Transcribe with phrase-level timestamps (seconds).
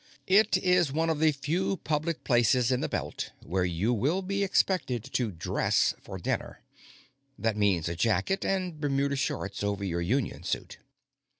[0.25, 4.43] It is one of the few public places in the Belt where you will be
[4.43, 6.61] expected to "dress" for dinner.
[7.37, 10.79] That means a jacket and Bermuda shorts over your union suit.